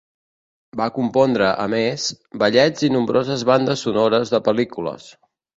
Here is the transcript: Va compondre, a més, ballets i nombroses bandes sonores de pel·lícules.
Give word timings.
Va 0.79 0.87
compondre, 0.95 1.49
a 1.65 1.67
més, 1.75 2.07
ballets 2.45 2.87
i 2.87 2.91
nombroses 2.97 3.47
bandes 3.53 3.87
sonores 3.89 4.37
de 4.37 4.45
pel·lícules. 4.49 5.07